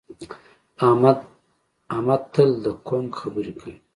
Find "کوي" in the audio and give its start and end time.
3.59-3.75